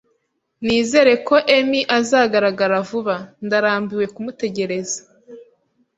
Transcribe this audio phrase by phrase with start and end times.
[0.65, 3.15] Nizere ko Emi azagaragara vuba.
[3.45, 4.99] Ndarambiwe kumutegereza.